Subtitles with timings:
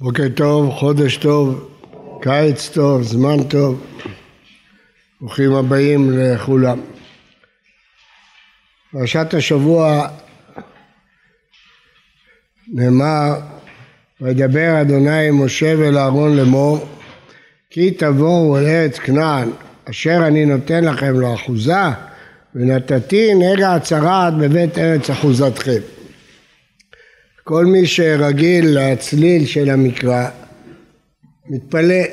[0.00, 1.68] בוקר טוב, חודש טוב,
[2.22, 3.84] קיץ טוב, זמן טוב.
[5.20, 6.80] ברוכים הבאים לכולם.
[8.92, 10.08] פרשת השבוע
[12.72, 13.34] נאמר
[14.20, 16.86] וידבר אדוני משה ואל אהרון לאמור
[17.70, 19.50] כי תבואו אל ארץ כנען
[19.90, 21.88] אשר אני נותן לכם לאחוזה
[22.54, 25.97] ונתתי נגע הצרעת בבית ארץ אחוזתכם
[27.48, 30.28] כל מי שרגיל לצליל של המקרא
[31.50, 32.04] מתפלא.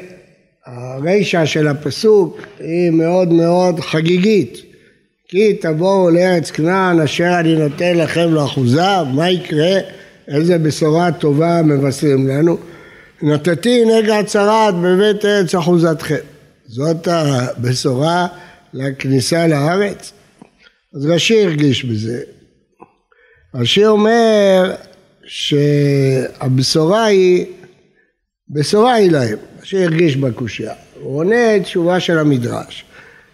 [0.65, 4.61] הרישה של הפסוק היא מאוד מאוד חגיגית.
[5.27, 9.79] כי תבואו לארץ כנען אשר אני נותן לכם לאחוזה, מה יקרה?
[10.27, 12.57] איזה בשורה טובה מבשרים לנו.
[13.21, 16.15] נתתי נגע צרעת בבית ארץ אחוזתכם.
[16.67, 18.27] זאת הבשורה
[18.73, 20.13] לכניסה לארץ.
[20.95, 22.21] אז רש"י הרגיש בזה.
[23.55, 24.75] רש"י אומר
[25.25, 27.45] שהבשורה היא,
[28.49, 30.73] בשורה היא להם, שהרגיש בקושייה.
[31.01, 32.85] הוא עונה תשובה של המדרש,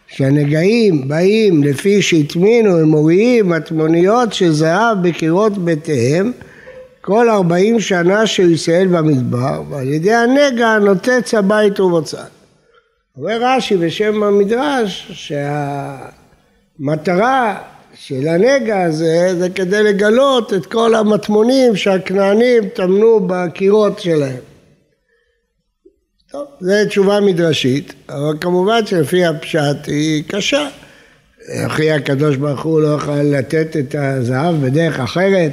[0.08, 6.32] שהנגעים באים לפי שהטמינו אמוריים מטמוניות של זהב בקירות ביתיהם
[7.02, 12.28] כל ארבעים שנה של ישראל במדבר, ועל ידי הנגע נוטץ הבית ובצד.
[13.18, 15.12] אומר רש"י בשם המדרש
[16.80, 17.58] שהמטרה
[17.96, 24.40] של הנגע הזה זה כדי לגלות את כל המטמונים שהכנענים טמנו בקירות שלהם.
[26.32, 30.68] טוב, זו תשובה מדרשית, אבל כמובן שלפי הפשט היא קשה.
[31.66, 35.52] אחי הקדוש ברוך הוא לא יכול לתת את הזהב בדרך אחרת,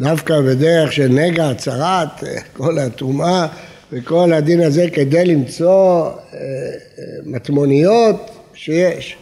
[0.00, 3.46] דווקא בדרך של נגע, הצהרת, כל הטומאה
[3.92, 9.16] וכל הדין הזה כדי למצוא אה, אה, מטמוניות שיש.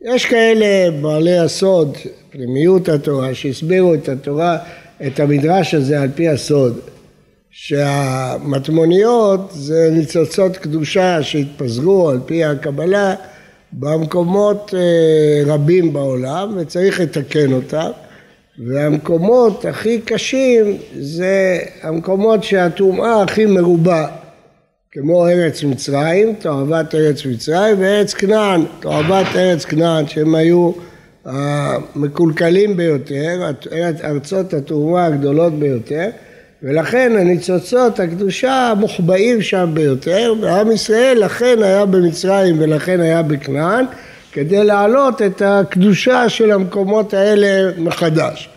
[0.00, 1.96] יש כאלה בעלי הסוד,
[2.30, 4.58] פנימיות התורה, שהסבירו את התורה,
[5.06, 6.80] את המדרש הזה על פי הסוד,
[7.50, 13.14] שהמטמוניות זה ניצוצות קדושה שהתפזרו על פי הקבלה
[13.72, 17.90] במקומות אה, רבים בעולם וצריך לתקן אותם
[18.58, 24.06] והמקומות הכי קשים זה המקומות שהטומאה הכי מרובה
[25.00, 30.72] כמו ארץ מצרים, תועבת ארץ מצרים, וארץ כנען, תועבת ארץ כנען, שהם היו
[31.24, 33.50] המקולקלים ביותר,
[34.04, 36.08] ארצות התרומה הגדולות ביותר,
[36.62, 43.84] ולכן הניצוצות הקדושה מוחבאים שם ביותר, ועם ישראל לכן היה במצרים ולכן היה בכנען,
[44.32, 48.48] כדי להעלות את הקדושה של המקומות האלה מחדש.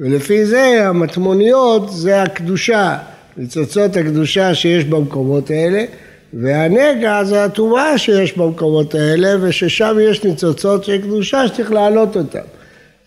[0.00, 2.96] ולפי זה המטמוניות זה הקדושה
[3.36, 5.84] ניצוצות הקדושה שיש במקומות האלה,
[6.32, 12.38] והנגע זה הטומאה שיש במקומות האלה, וששם יש ניצוצות של קדושה שצריך להעלות אותם.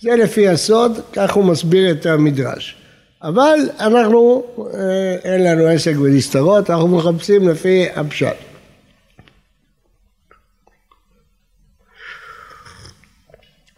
[0.01, 2.75] זה לפי הסוד, כך הוא מסביר את המדרש.
[3.23, 4.43] אבל אנחנו,
[4.73, 8.35] אה, אין לנו עסק בנסתרות, אנחנו מחפשים לפי הפשט.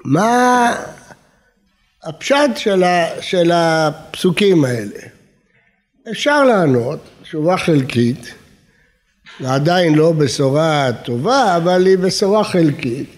[0.05, 0.75] מה
[2.03, 2.83] הפשט של,
[3.21, 5.18] של הפסוקים האלה?
[6.11, 8.33] אפשר לענות, תשובה חלקית,
[9.41, 13.09] ועדיין לא בשורה טובה, אבל היא בשורה חלקית.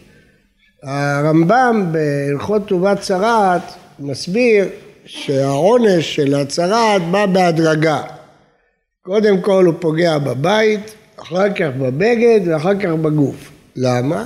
[0.83, 4.65] הרמב"ם בהלכות טובת צרעת מסביר
[5.05, 8.01] שהעונש של הצרעת בא בהדרגה.
[9.01, 13.51] קודם כל הוא פוגע בבית, אחר כך בבגד ואחר כך בגוף.
[13.75, 14.25] למה?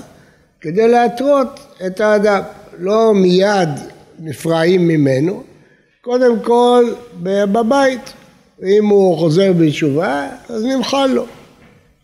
[0.62, 2.42] כדי להתרות את האדם.
[2.78, 3.70] לא מיד
[4.20, 5.44] נפרעים ממנו,
[6.02, 6.86] קודם כל
[7.24, 8.14] בבית.
[8.60, 11.26] ואם הוא חוזר בתשובה, אז נמחל לו.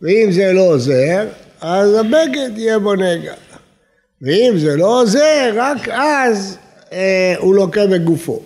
[0.02, 1.28] ואם זה לא עוזר,
[1.62, 3.34] אז הבגד יהיה בו נגע.
[4.22, 6.58] ואם זה לא עוזר, רק אז
[6.94, 8.40] אה, הוא לוקה בגופו.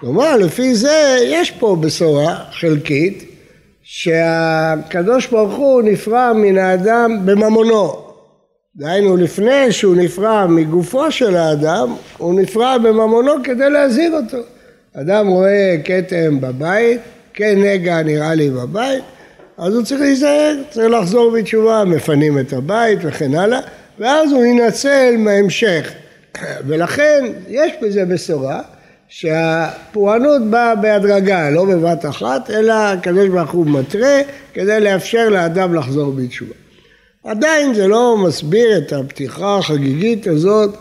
[0.00, 3.24] כלומר, לפי זה יש פה בשורה חלקית,
[3.82, 8.04] שהקדוש ברוך הוא נפרע מן האדם בממונו.
[8.76, 14.38] דהיינו, לפני שהוא נפרע מגופו של האדם, הוא נפרע בממונו כדי להזהיר אותו.
[14.94, 17.00] אדם רואה כתם בבית,
[17.34, 19.04] כן נגע נראה לי בבית,
[19.58, 23.60] אז הוא צריך להיזהר, צריך לחזור בתשובה, מפנים את הבית וכן הלאה,
[23.98, 25.92] ואז הוא ינצל מההמשך.
[26.66, 28.62] ולכן יש בזה בשורה
[29.08, 34.20] שהפורענות באה בהדרגה, לא בבת אחת, אלא הקדוש ברוך הוא מתרה
[34.54, 36.54] כדי לאפשר לאדם לחזור בתשובה.
[37.24, 40.76] עדיין זה לא מסביר את הפתיחה החגיגית הזאת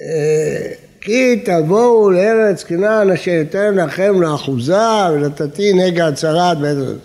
[0.00, 0.72] אה,
[1.04, 6.58] כי תבואו לארץ כנען אשר אתן לכם לאחוזה ונתתי נגע הצהרת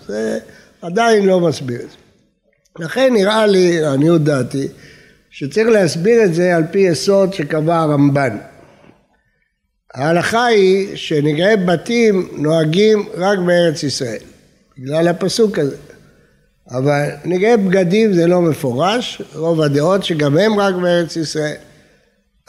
[0.06, 0.38] זה
[0.82, 1.96] עדיין לא מסביר את זה.
[2.84, 4.68] לכן נראה לי, לעניות דעתי,
[5.30, 8.36] שצריך להסביר את זה על פי יסוד שקבע הרמב"ן.
[9.94, 14.22] ההלכה היא שנגעי בתים נוהגים רק בארץ ישראל.
[14.78, 15.76] בגלל הפסוק הזה.
[16.70, 21.67] אבל נגעי בגדים זה לא מפורש, רוב הדעות שגם הם רק בארץ ישראל.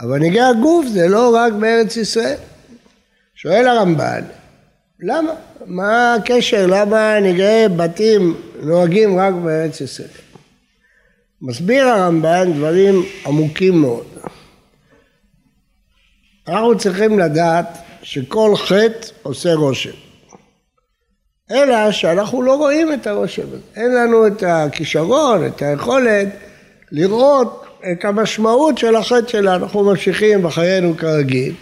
[0.02, 2.38] אבל נגעי הגוף זה לא רק בארץ ישראל.
[3.36, 4.24] שואל הרמב"ן,
[5.00, 5.32] למה?
[5.66, 6.68] מה הקשר?
[6.68, 10.10] למה נגעי בתים נוהגים רק בארץ ישראל?
[11.42, 14.06] מסביר הרמב"ן דברים עמוקים מאוד.
[16.48, 20.10] אנחנו צריכים לדעת שכל חטא עושה רושם.
[21.52, 23.62] אלא שאנחנו לא רואים את הרושם הזה.
[23.76, 26.28] אין לנו את הכישרון, את היכולת
[26.92, 29.64] לראות את המשמעות של החטא שלנו.
[29.64, 31.54] אנחנו ממשיכים בחיינו כרגיל.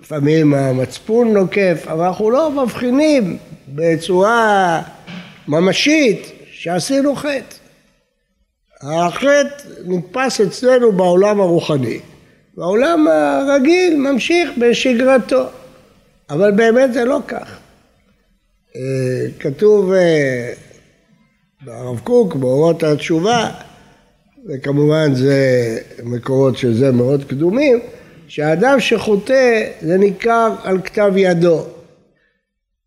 [0.00, 3.36] לפעמים המצפון נוקף, אבל אנחנו לא מבחינים
[3.68, 4.82] בצורה
[5.48, 7.56] ממשית שעשינו חטא.
[8.82, 9.48] החטא
[9.84, 12.00] נתפס אצלנו בעולם הרוחני,
[12.56, 15.44] והעולם הרגיל ממשיך בשגרתו,
[16.30, 17.58] אבל באמת זה לא כך.
[18.76, 18.80] אה,
[19.40, 20.52] כתוב אה,
[21.64, 23.50] ברב קוק, באורות התשובה,
[24.48, 27.80] וכמובן זה מקורות של זה מאוד קדומים,
[28.28, 31.64] שהאדם שחוטא זה ניכר על כתב ידו.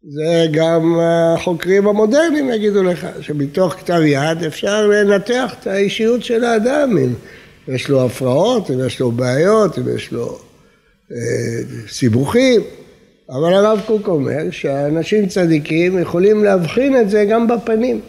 [0.10, 6.98] זה גם החוקרים המודרניים יגידו לך, שמתוך כתב יד אפשר לנתח את האישיות של האדם,
[6.98, 7.14] אם
[7.68, 10.40] יש לו הפרעות, אם יש לו בעיות, אם יש לו
[11.12, 11.18] אה,
[11.88, 12.62] סיבוכים.
[13.30, 18.02] אבל הרב קוק אומר שאנשים צדיקים יכולים להבחין את זה גם בפנים.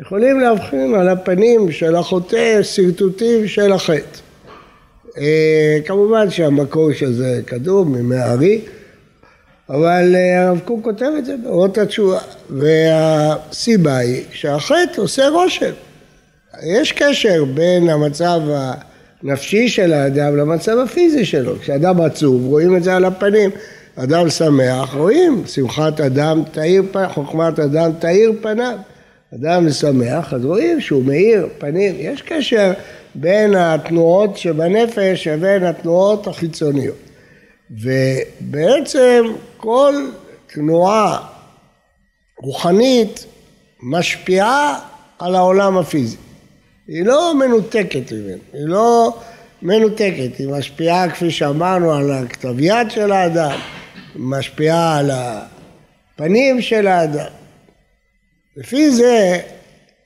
[0.00, 4.18] יכולים להבחין על הפנים של החוטא שרטוטים של החטא.
[5.18, 8.60] אה, כמובן שהמקור של זה קדום, מימי הארי,
[9.70, 12.18] אבל אה, הרב קוק כותב את זה באורות התשובה,
[12.50, 15.72] והסיבה היא שהחטא עושה רושם.
[16.62, 18.40] יש קשר בין המצב
[19.22, 21.58] הנפשי של האדם למצב הפיזי שלו.
[21.60, 23.50] כשאדם עצוב רואים את זה על הפנים,
[23.96, 28.78] אדם שמח רואים שמחת אדם תאיר פניו, חוכמת אדם תאיר פניו.
[29.34, 32.72] אדם שמח אז רואים שהוא מאיר פנים, יש קשר
[33.14, 36.96] בין התנועות שבנפש לבין התנועות החיצוניות.
[37.70, 39.24] ובעצם
[39.56, 39.94] כל
[40.46, 41.26] תנועה
[42.38, 43.26] רוחנית
[43.82, 44.78] משפיעה
[45.18, 46.16] על העולם הפיזי.
[46.88, 49.16] היא לא מנותקת ממנו, היא לא
[49.62, 53.58] מנותקת, היא משפיעה כפי שאמרנו על הכתב יד של האדם,
[54.14, 57.43] היא משפיעה על הפנים של האדם.
[58.56, 59.40] לפי זה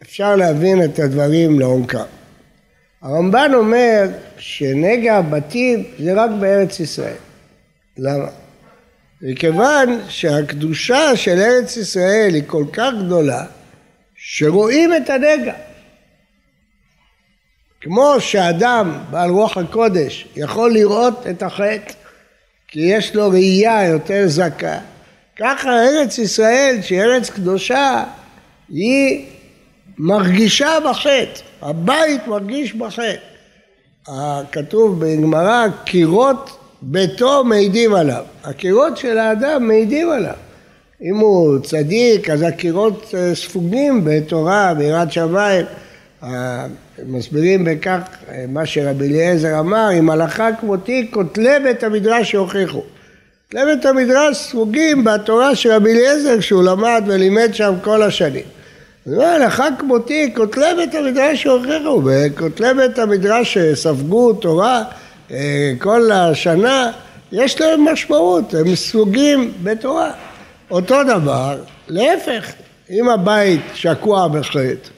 [0.03, 2.05] אפשר להבין את הדברים לעומקם.
[3.03, 4.09] הרמב"ן אומר
[4.39, 7.17] שנגע הבתים זה רק בארץ ישראל.
[7.99, 8.29] למה?
[9.23, 13.45] מכיוון שהקדושה של ארץ ישראל היא כל כך גדולה,
[14.17, 15.55] שרואים את הנגע.
[17.81, 21.93] כמו שאדם בעל רוח הקודש יכול לראות את החטא,
[22.69, 24.79] כי יש לו ראייה יותר זכה,
[25.39, 28.05] ככה ארץ ישראל, שהיא ארץ קדושה,
[28.69, 29.27] היא
[29.99, 33.17] מרגישה בחטא, הבית מרגיש בחטא.
[34.53, 38.25] כתוב בגמרא, קירות ביתו מעידים עליו.
[38.45, 40.35] הקירות של האדם מעידים עליו.
[41.03, 45.67] אם הוא צדיק, אז הקירות אה, ספוגים בתורה, ביראת שמיים.
[47.07, 52.83] מסבירים בכך אה, מה שרבי אליעזר אמר, אם הלכה כמותי, כותלי בית המדרש יוכיחו.
[53.47, 58.58] כותלי בית המדרש ספוגים בתורה של רבי אליעזר, שהוא למד ולימד שם כל השנים.
[59.15, 64.85] אומר, הלכה כמותי, כותלי בית המדרש יוכיחו, וכותלי בית המדרש שספגו תורה
[65.31, 66.93] אה, כל השנה,
[67.33, 70.11] יש להם משמעות, הם סוגים בתורה.
[70.71, 72.53] אותו דבר, להפך,
[72.91, 74.89] אם הבית שקוע בחטא,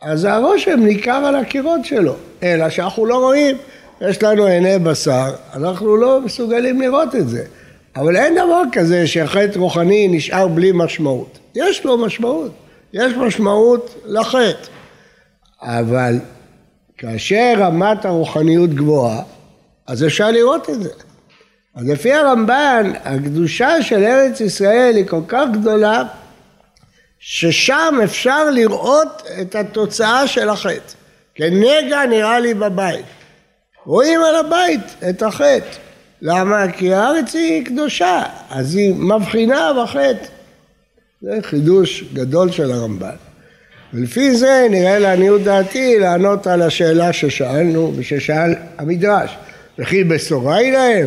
[0.00, 3.56] אז הרושם ניכר על הקירות שלו, אלא שאנחנו לא רואים,
[4.00, 7.44] יש לנו עיני בשר, אנחנו לא מסוגלים לראות את זה.
[7.96, 11.38] אבל אין דבר כזה שחטא רוחני נשאר בלי משמעות.
[11.54, 12.52] יש לו משמעות,
[12.92, 14.68] יש משמעות לחטא.
[15.62, 16.18] אבל
[16.98, 19.22] כאשר רמת הרוחניות גבוהה,
[19.86, 20.90] אז אפשר לראות את זה.
[21.74, 26.04] אז לפי הרמב"ן, הקדושה של ארץ ישראל היא כל כך גדולה,
[27.18, 30.92] ששם אפשר לראות את התוצאה של החטא.
[31.34, 33.04] כנגע נראה לי בבית.
[33.84, 34.80] רואים על הבית
[35.10, 35.76] את החטא.
[36.22, 36.72] למה?
[36.72, 40.41] כי הארץ היא קדושה, אז היא מבחינה בחטא.
[41.22, 43.14] זה חידוש גדול של הרמב"ן.
[43.94, 49.36] ולפי זה נראה לעניות דעתי לענות על השאלה ששאלנו וששאל המדרש.
[49.78, 51.06] וכי בשורה היא להם?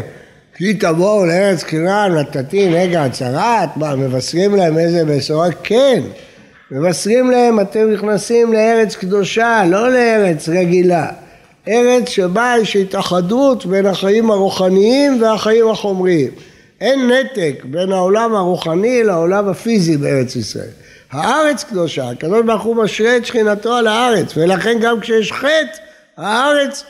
[0.58, 5.52] כי תבואו לארץ כנען נתתי נגע הצהרת, מה מבשרים להם איזה בשורה?
[5.64, 6.02] כן,
[6.72, 11.08] מבשרים להם אתם נכנסים לארץ קדושה, לא לארץ רגילה.
[11.68, 16.32] ארץ שבה יש התאחדות בין החיים הרוחניים והחיים החומריים.
[16.86, 20.70] אין נתק בין העולם הרוחני לעולם הפיזי בארץ ישראל.
[21.12, 25.78] הארץ קדושה, הקדוש ברוך הוא משרה את שכינתו על הארץ, ולכן גם כשיש חטא,
[26.18, 26.84] הארץ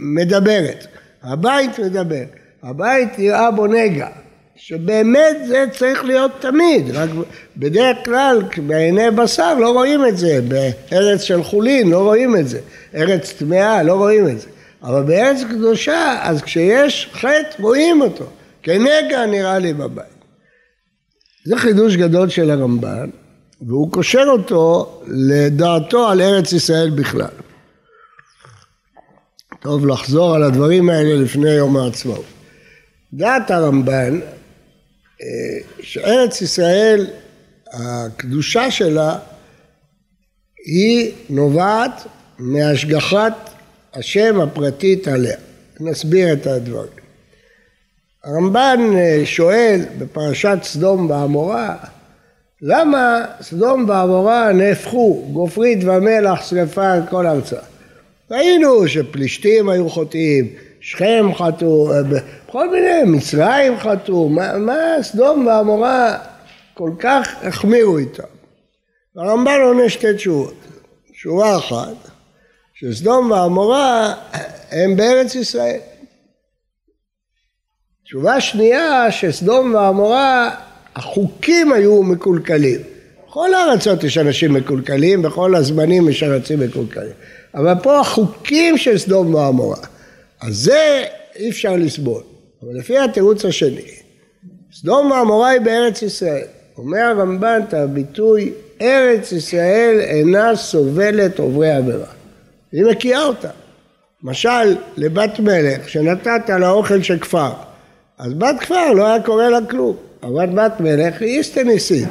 [0.00, 0.86] מדברת,
[1.22, 2.24] הבית מדבר,
[2.62, 4.08] הבית יראה בו נגע,
[4.56, 7.10] שבאמת זה צריך להיות תמיד, רק
[7.56, 12.58] בדרך כלל בעיני בשר לא רואים את זה, בארץ של חולין לא רואים את זה,
[12.94, 14.48] ארץ טמאה לא רואים את זה,
[14.82, 18.24] אבל בארץ קדושה אז כשיש חטא רואים אותו,
[18.64, 20.24] כנגע נראה לי בבית.
[21.44, 23.10] זה חידוש גדול של הרמב"ן
[23.60, 27.34] והוא קושר אותו לדעתו על ארץ ישראל בכלל.
[29.62, 32.24] טוב לחזור על הדברים האלה לפני יום העצמאות.
[33.12, 34.20] דעת הרמב"ן
[35.22, 35.26] אה,
[35.80, 37.06] שארץ ישראל,
[37.72, 39.18] הקדושה שלה
[40.66, 42.06] היא נובעת
[42.38, 43.50] מהשגחת
[43.94, 45.36] השם הפרטית עליה.
[45.80, 47.03] נסביר את הדברים.
[48.24, 51.76] הרמב"ן אה, שואל בפרשת סדום ועמורה
[52.62, 57.56] למה סדום ועמורה נהפכו גופרית ומלח שרפה על כל ארצה?
[58.30, 60.48] ראינו שפלישתים היו חוטאים,
[60.80, 66.18] שכם חטאו, בכל מיני, מצרים חטאו, מה, מה סדום ועמורה
[66.74, 68.22] כל כך החמירו איתם?
[69.16, 70.54] הרמב"ן עונה שתי תשובות.
[71.12, 72.10] תשובה אחת,
[72.74, 74.14] שסדום ועמורה
[74.70, 75.80] הם בארץ ישראל.
[78.14, 80.50] תשובה שנייה, שסדום ועמורה,
[80.96, 82.80] החוקים היו מקולקלים.
[83.28, 87.12] בכל הארצות יש אנשים מקולקלים, בכל הזמנים יש ארצים מקולקלים.
[87.54, 89.76] אבל פה החוקים של סדום ועמורה.
[90.40, 91.04] אז זה
[91.36, 92.22] אי אפשר לסבול.
[92.62, 93.90] אבל לפי התירוץ השני,
[94.72, 96.46] סדום ועמורה היא בארץ ישראל.
[96.78, 98.52] אומר הרמב"ן את הביטוי
[98.82, 102.10] ארץ ישראל אינה סובלת עוברי עבירה.
[102.72, 103.50] היא מקיאה אותה.
[104.22, 107.50] משל לבת מלך שנתת לה אוכל של כפר,
[108.18, 112.08] אז בת כפר לא היה קורה לה כלום, אבל בת מלך היא איסטניסית,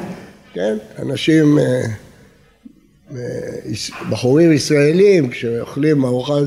[0.52, 0.76] כן?
[0.98, 1.64] אנשים, אה,
[3.12, 3.18] אה,
[4.10, 6.42] בחורים ישראלים כשאוכלים ארוחת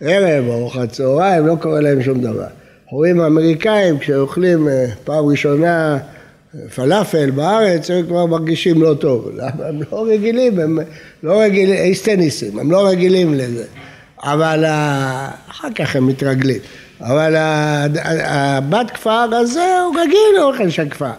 [0.00, 2.46] ערב, ארוחת צהריים, לא קורה להם שום דבר.
[2.86, 5.98] בחורים אמריקאים כשאוכלים אה, פעם ראשונה
[6.74, 9.28] פלאפל בארץ, הם כבר מרגישים לא טוב.
[9.36, 9.66] למה?
[9.66, 10.78] הם לא רגילים, הם
[11.22, 13.64] לא רגילים, איסטניסים, הם לא רגילים לזה.
[14.22, 14.64] אבל
[15.48, 16.60] אחר כך הם מתרגלים.
[17.02, 17.34] אבל
[18.24, 21.10] הבת כפר הזה הוא רגיל לאוכל של כפר.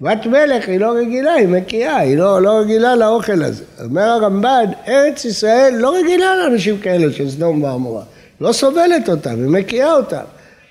[0.00, 3.64] בת מלך היא לא רגילה, היא מקיאה, היא לא, לא רגילה לאוכל הזה.
[3.84, 8.02] אומר הרמב"ן, ארץ ישראל לא רגילה לאנשים כאלה של סדום ועמורה.
[8.40, 10.22] לא סובלת אותם, היא מקיאה אותם.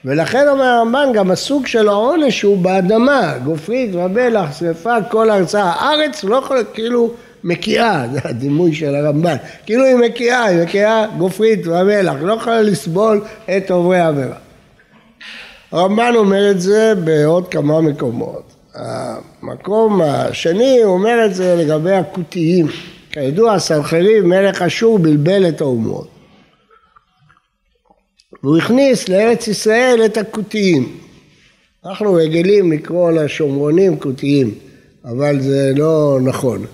[0.05, 5.73] ולכן אומר הרמב"ן, גם הסוג של העונש הוא באדמה, גופרית ומלח, שרפה, כל הרצאה.
[5.75, 7.13] הארץ לא יכולה, כאילו
[7.43, 9.35] מקיאה, זה הדימוי של הרמב"ן.
[9.65, 13.21] כאילו היא מקיאה, היא מקיאה גופרית ומלח, לא יכולה לסבול
[13.57, 14.50] את עוברי העבירה.
[15.71, 18.53] הרמב"ן אומר את זה בעוד כמה מקומות.
[18.73, 22.67] המקום השני הוא אומר את זה לגבי הכותיים.
[23.11, 26.07] כידוע סנחריב מלך אשור בלבל את האומות.
[28.43, 30.97] והוא הכניס לארץ ישראל את הכותיים.
[31.85, 34.55] אנחנו רגילים לקרוא לשומרונים כותיים,
[35.05, 36.65] אבל זה לא נכון.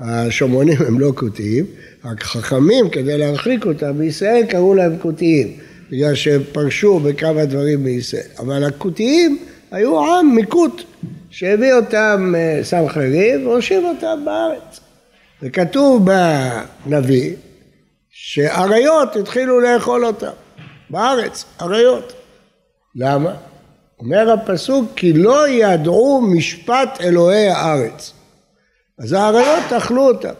[0.00, 1.66] השומרונים הם לא כותיים,
[2.04, 5.48] רק חכמים כדי להרחיק אותם בישראל קראו להם כותיים.
[5.92, 8.22] בגלל שהם פרשו בכמה דברים מישראל.
[8.38, 9.38] אבל הכותיים
[9.70, 10.82] היו עם מקוט,
[11.30, 14.80] שהביא אותם אה, סנחריב והושיב אותם בארץ.
[15.42, 16.08] וכתוב
[16.86, 17.34] בנביא
[18.10, 20.30] שאריות התחילו לאכול אותם
[20.90, 22.12] בארץ, אריות.
[22.96, 23.34] למה?
[24.00, 28.12] אומר הפסוק כי לא ידעו משפט אלוהי הארץ.
[28.98, 30.34] אז האריות אכלו אותם.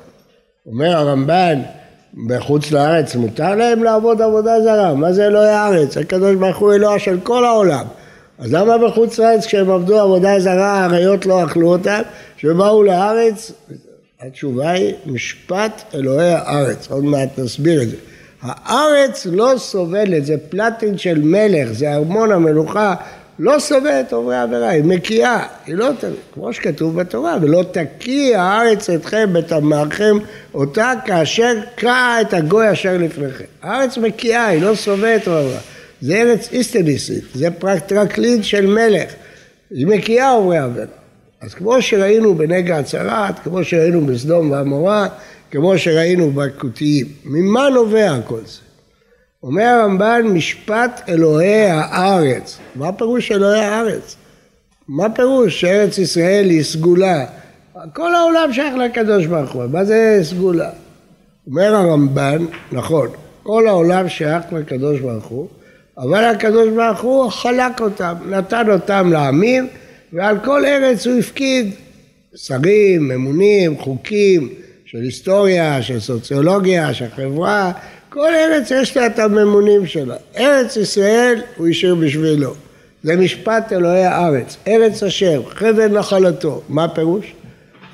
[0.67, 1.63] אומר הרמב"ן
[2.27, 4.95] בחוץ לארץ מותר להם לעבוד עבודה זרה?
[4.95, 5.97] מה זה אלוהי הארץ?
[5.97, 7.85] הקדוש ברוך הוא אלוה של כל העולם.
[8.39, 12.01] אז למה בחוץ לארץ כשהם עבדו עבודה זרה האריות לא אכלו אותם?
[12.37, 13.53] כשבאו לארץ,
[14.21, 16.91] התשובה היא משפט אלוהי הארץ.
[16.91, 17.97] עוד מעט נסביר את זה.
[18.43, 22.95] הארץ לא סובלת, זה פלטין של מלך, זה ארמון המלוכה
[23.39, 25.89] לא סובלת עוברי עבירה, היא מקיאה, היא לא,
[26.35, 30.19] כמו שכתוב בתורה, ולא תקיא הארץ אתכם בתמרכם
[30.55, 33.45] אותה כאשר קרא את הגוי אשר לפניכם.
[33.63, 35.61] הארץ מקיאה, היא לא סובלת עוברי עבירה.
[36.01, 39.13] זה ארץ איסטניסית, זה פרקטרקלין של מלך,
[39.71, 40.87] היא מקיאה עוברי עבירה.
[41.41, 45.09] אז כמו שראינו בנגע הצרת, כמו שראינו בסדום ועמורה,
[45.51, 48.72] כמו שראינו בכותיים, ממה נובע כל זה?
[49.43, 52.59] אומר הרמב"ן משפט אלוהי הארץ.
[52.75, 54.17] מה פירוש אלוהי הארץ?
[54.89, 57.25] מה פירוש שארץ ישראל היא סגולה?
[57.93, 60.71] כל העולם שייך לקדוש ברוך הוא, מה זה סגולה?
[61.47, 63.09] אומר הרמב"ן, נכון,
[63.43, 65.49] כל העולם שייך לקדוש ברוך הוא,
[65.99, 69.69] אבל הקדוש ברוך הוא חלק אותם, נתן אותם לעמים,
[70.13, 71.71] ועל כל ארץ הוא הפקיד
[72.35, 74.49] שרים, ממונים, חוקים
[74.85, 77.73] של היסטוריה, של סוציולוגיה, של חברה,
[78.13, 80.17] כל ארץ יש לה את הממונים שלה.
[80.37, 82.55] ארץ ישראל הוא השאיר בשבילו.
[83.03, 84.57] זה משפט אלוהי הארץ.
[84.69, 86.63] ארץ אשר, חבל נחלתו.
[86.69, 87.33] מה הפירוש?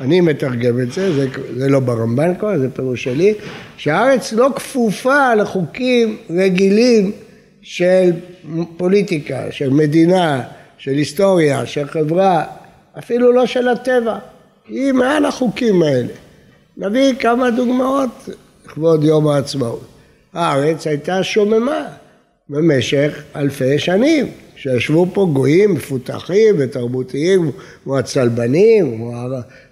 [0.01, 3.35] אני מתרגם את זה, זה, זה לא ברמב"ן כבר, זה פירוש שלי,
[3.77, 7.13] שהארץ לא כפופה לחוקים רגילים
[7.63, 8.11] של
[8.77, 10.43] פוליטיקה, של מדינה,
[10.79, 12.45] של היסטוריה, של חברה,
[12.99, 14.19] אפילו לא של הטבע.
[14.69, 16.13] היא מעל החוקים האלה.
[16.77, 18.29] נביא כמה דוגמאות
[18.67, 19.98] לכבוד יום העצמאות.
[20.35, 21.87] הארץ הייתה שוממה
[22.49, 24.27] במשך אלפי שנים.
[24.57, 27.51] שישבו פה גויים מפותחים ותרבותיים
[27.85, 29.15] כמו הצלבנים, כמו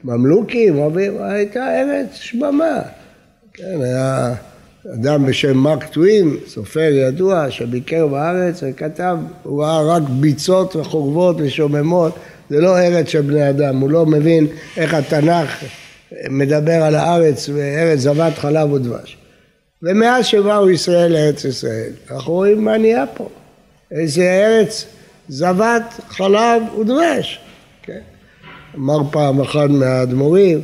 [0.05, 0.77] הממלוכים,
[1.21, 2.83] הייתה ארץ שממה.
[3.55, 4.35] כן, היה
[4.95, 12.15] אדם בשם מרק טווין, סופר ידוע, שביקר בארץ וכתב, הוא ראה רק ביצות וחורבות ושוממות,
[12.51, 14.47] זה לא ארץ של בני אדם, הוא לא מבין
[14.77, 15.65] איך התנ"ך
[16.31, 19.26] מדבר על הארץ וארץ זבת חלב ודבש.
[19.83, 23.29] ומאז שבאו ישראל לארץ ישראל, אנחנו רואים מה נהיה פה.
[23.91, 24.87] איזה ארץ
[25.29, 27.41] זבת חלב ודבש.
[27.83, 28.01] כן?
[28.77, 30.63] אמר פעם אחד מהאדמו"רים,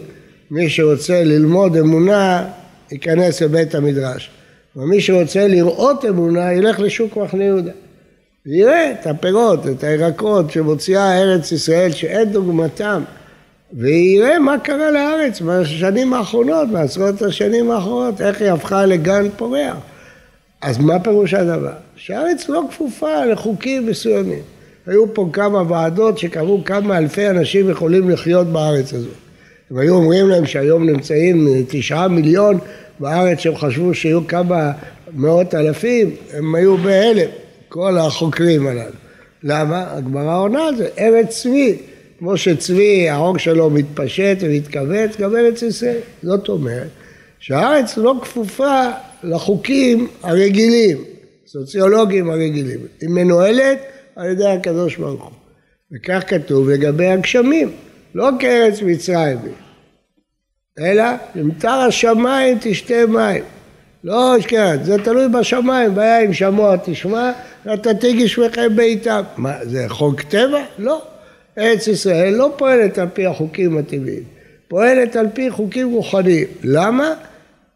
[0.50, 2.45] מי שרוצה ללמוד אמונה
[2.92, 4.31] ייכנס לבית המדרש,
[4.76, 7.73] ומי שרוצה לראות אמונה ילך לשוק מחנה יהודה.
[8.47, 13.02] ויראה את הפירות, את הירקות שמוציאה ארץ ישראל שאין דוגמתם,
[13.73, 19.76] ויראה מה קרה לארץ בשנים האחרונות, בעשרות השנים האחרונות, איך היא הפכה לגן פורח.
[20.61, 21.73] אז מה פירוש הדבר?
[21.97, 24.43] שהארץ לא כפופה לחוקים מסוימים.
[24.87, 29.14] היו פה כמה ועדות שקבעו כמה אלפי אנשים יכולים לחיות בארץ הזאת.
[29.71, 32.59] הם היו אומרים להם שהיום נמצאים תשעה מיליון
[33.00, 34.73] בארץ שהם חשבו שיהיו כמה
[35.15, 37.28] מאות אלפים, הם היו בהלם,
[37.69, 38.91] כל החוקרים הללו.
[39.43, 39.85] למה?
[39.91, 41.78] הגמרא עונה על זה, ארץ צבי.
[42.25, 46.00] כמו שצבי, העור שלו מתפשט ומתכווץ, גם ארץ ישראל.
[46.23, 46.89] זאת אומרת
[47.39, 48.91] שהארץ לא כפופה
[49.23, 51.04] לחוקים הרגילים,
[51.47, 52.80] סוציולוגיים הרגילים.
[53.00, 53.78] היא מנוהלת
[54.17, 55.32] על ידי הקדוש ברוך הוא.
[55.93, 57.71] וכך כתוב לגבי הגשמים,
[58.15, 59.39] לא כארץ מצרים,
[60.78, 61.04] אלא
[61.35, 63.45] למטר השמיים תשתה מים.
[64.04, 67.32] לא אשכרה, זה תלוי בשמיים, והיה אם שמוע תשמע,
[67.67, 69.23] ואתה תגיש מכם בעיטם.
[69.37, 70.65] מה, זה חוק טבע?
[70.78, 71.11] לא.
[71.58, 74.23] ארץ ישראל לא פועלת על פי החוקים הטבעיים,
[74.69, 76.47] פועלת על פי חוקים רוחניים.
[76.65, 77.15] למה?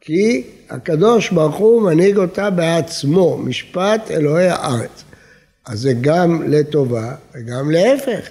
[0.01, 5.05] כי הקדוש ברוך הוא מנהיג אותה בעצמו, משפט אלוהי הארץ.
[5.67, 8.29] אז זה גם לטובה וגם להפך,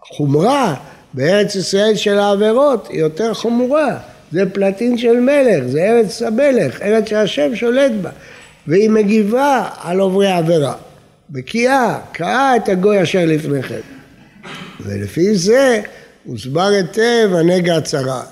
[0.00, 0.74] שהחומרה
[1.14, 3.98] בארץ ישראל של העבירות היא יותר חמורה.
[4.32, 8.10] זה פלטין של מלך, זה ארץ המלך, ארץ שהשם שולט בה,
[8.66, 10.74] והיא מגיבה על עוברי עבירה.
[11.30, 13.80] בקיאה, קאה את הגוי אשר לפניכם.
[14.80, 15.80] ולפי זה
[16.24, 18.28] הוסבר היטב הנגע הצרעת.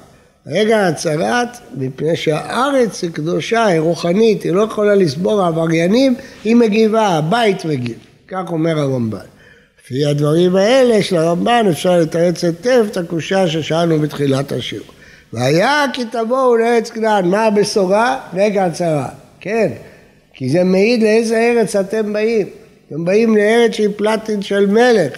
[0.46, 7.08] רגע הצהרת, מפני שהארץ היא קדושה, היא רוחנית, היא לא יכולה לסבור עבריינים, היא מגיבה,
[7.08, 7.96] הבית מגיב.
[8.28, 9.18] כך אומר הרמב"ן.
[9.80, 14.86] לפי הדברים האלה של הרמב"ן אפשר לתרץ היטב את הקושה ששאלנו בתחילת השיעור.
[15.32, 18.20] והיה כי תבואו לארץ כנען, מה הבשורה?
[18.34, 19.08] רגע הצהרה.
[19.40, 19.72] כן,
[20.34, 22.46] כי זה מעיד לאיזה ארץ אתם באים.
[22.88, 25.12] אתם באים לארץ שהיא פלטין של מלך.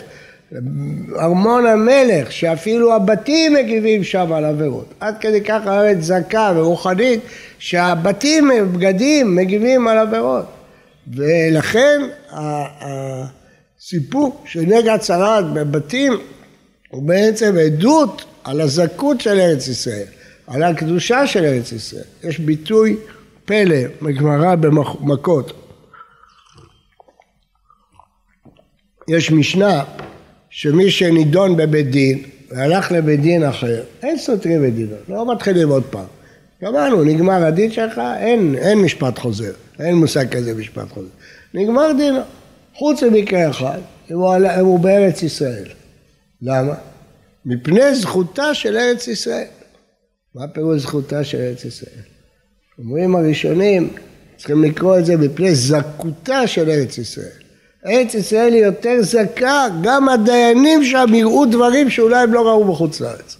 [1.18, 4.94] ארמון המלך, שאפילו הבתים מגיבים שם על עבירות.
[5.00, 7.20] עד כדי כך הארץ זכה ורוחנית,
[7.58, 10.44] שהבתים, בגדים, מגיבים על עבירות.
[11.14, 12.00] ולכן
[13.80, 16.12] הסיפור של נגע צרת בבתים
[16.90, 20.06] הוא בעצם עדות על הזכות של ארץ ישראל,
[20.46, 22.04] על הקדושה של ארץ ישראל.
[22.24, 22.96] יש ביטוי
[23.44, 25.67] פלא בגמרא במכות.
[29.08, 29.84] יש משנה
[30.50, 35.84] שמי שנידון בבית דין והלך לבית דין אחר, אין סותרים את דינו, לא מתחילים עוד
[35.90, 36.06] פעם.
[36.62, 41.08] גמרנו, נגמר הדין שלך, אין, אין משפט חוזר, אין מושג כזה משפט חוזר.
[41.54, 42.20] נגמר דינו,
[42.74, 43.78] חוץ ממקרה אחד,
[44.10, 45.68] אם הוא, אם הוא בארץ ישראל.
[46.42, 46.74] למה?
[47.44, 49.46] מפני זכותה של ארץ ישראל.
[50.34, 52.02] מה פירוש זכותה של ארץ ישראל?
[52.78, 53.90] אומרים הראשונים,
[54.36, 57.47] צריכים לקרוא את זה מפני זכותה של ארץ ישראל.
[57.88, 63.00] ארץ ישראל היא יותר זכה, גם הדיינים שם יראו דברים שאולי הם לא ראו בחוץ
[63.00, 63.36] לארץ.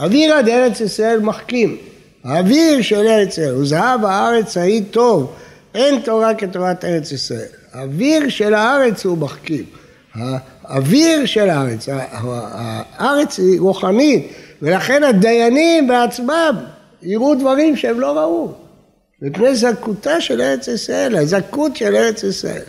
[0.00, 1.76] אוויר עד ארץ ישראל מחכים.
[2.24, 5.32] האוויר של ארץ ישראל הוא זהב הארץ ההיא טוב,
[5.74, 7.48] אין תורה כתורת ארץ ישראל.
[7.72, 9.64] האוויר של הארץ הוא מחכים.
[10.64, 11.88] האוויר של הארץ,
[12.98, 16.56] הארץ היא רוחנית, ולכן הדיינים בעצמם
[17.02, 18.52] יראו דברים שהם לא ראו.
[19.22, 22.62] מפני זכותה של ארץ ישראל, הזכות של ארץ ישראל.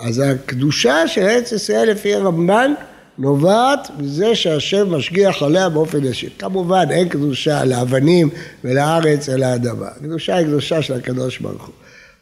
[0.00, 2.74] אז הקדושה של ארץ ישראל לפי הרמב"ן
[3.18, 6.30] נובעת מזה שהשם משגיח עליה באופן ישיר.
[6.38, 8.28] כמובן אין קדושה לאבנים
[8.64, 9.86] ולארץ אלא האדמה.
[9.86, 11.74] הקדושה היא קדושה של הקדוש ברוך הוא.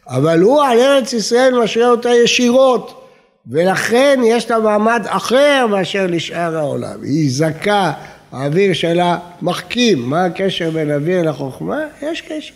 [0.07, 3.05] אבל הוא על ארץ ישראל משרה אותה ישירות,
[3.47, 7.03] ולכן יש לה מעמד אחר מאשר לשאר העולם.
[7.03, 7.93] היא זכה,
[8.33, 10.11] האוויר שלה מחכים.
[10.11, 11.81] מה הקשר בין אוויר לחוכמה?
[12.03, 12.55] יש קשר.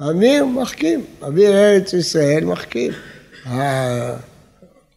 [0.00, 2.92] אוויר מחכים, אוויר ארץ ישראל מחכים.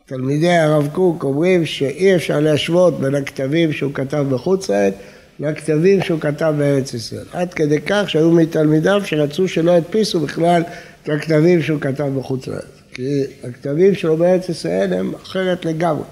[0.09, 4.93] תלמידי הרב קוק אומרים שאי אפשר להשוות בין הכתבים שהוא כתב בחוץ לארץ
[5.39, 7.25] לכתבים שהוא כתב בארץ ישראל.
[7.33, 10.63] עד כדי כך שהיו מתלמידיו שרצו שלא ידפיסו בכלל
[11.03, 12.63] את הכתבים שהוא כתב בחוץ לארץ.
[12.91, 16.03] כי הכתבים שלו בארץ ישראל הם אחרת לגמרי,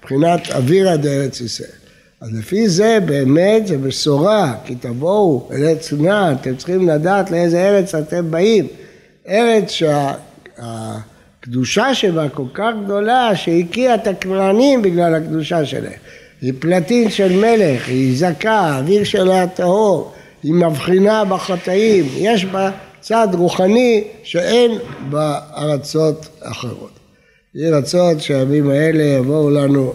[0.00, 1.70] מבחינת אווירא דארץ ישראל.
[2.20, 7.68] אז לפי זה באמת זה בשורה, כי תבואו אל עץ נע, אתם צריכים לדעת לאיזה
[7.68, 8.66] ארץ אתם באים.
[9.28, 9.82] ארץ
[11.46, 15.98] שהקדושה שבה כל כך גדולה שהקיאה את הכנענים בגלל הקדושה שלהם.
[16.40, 23.28] היא פלטין של מלך, היא זכה, האוויר שלה טהור, היא מבחינה בחטאים, יש בה צד
[23.32, 24.70] רוחני שאין
[25.10, 26.90] בארצות אחרות.
[27.54, 29.92] יהי רצון שהימים האלה יבואו לנו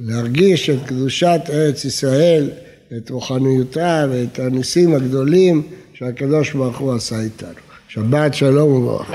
[0.00, 2.50] להרגיש את קדושת ארץ ישראל,
[2.96, 5.62] את רוחניותה ואת הניסים הגדולים
[5.94, 7.50] שהקדוש ברוך הוא עשה איתנו.
[7.88, 9.14] שבת שלום וברכה.